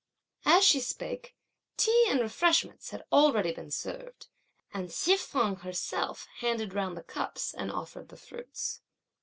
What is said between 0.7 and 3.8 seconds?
spake, tea and refreshments had already been